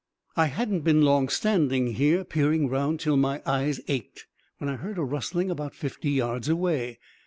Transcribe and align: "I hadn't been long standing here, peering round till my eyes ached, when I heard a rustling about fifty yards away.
"I 0.35 0.47
hadn't 0.47 0.81
been 0.81 1.03
long 1.03 1.29
standing 1.29 1.93
here, 1.93 2.23
peering 2.23 2.67
round 2.67 2.99
till 2.99 3.17
my 3.17 3.43
eyes 3.45 3.79
ached, 3.87 4.25
when 4.57 4.67
I 4.67 4.77
heard 4.77 4.97
a 4.97 5.03
rustling 5.03 5.51
about 5.51 5.75
fifty 5.75 6.09
yards 6.09 6.49
away. 6.49 6.97